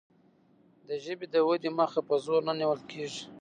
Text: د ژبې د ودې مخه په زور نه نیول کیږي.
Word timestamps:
د 0.87 0.89
ژبې 1.03 1.27
د 1.33 1.35
ودې 1.47 1.69
مخه 1.79 1.99
په 2.09 2.15
زور 2.25 2.41
نه 2.47 2.53
نیول 2.59 2.81
کیږي. 2.91 3.21